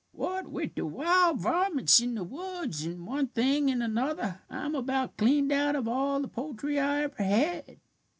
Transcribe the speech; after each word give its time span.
"What 0.13 0.47
with 0.47 0.73
the 0.73 0.83
wild 0.83 1.41
varmints 1.41 1.99
in 1.99 2.15
the 2.15 2.23
woods 2.23 2.83
and 2.87 3.05
one 3.05 3.27
thing 3.27 3.69
an' 3.69 3.83
another, 3.83 4.41
I'm 4.49 4.73
about 4.73 5.15
cleaned 5.15 5.51
out 5.51 5.75
of 5.75 5.87
all 5.87 6.19
the 6.19 6.27
poultry 6.27 6.79
I 6.79 7.03
ever 7.03 7.21
had. 7.21 7.77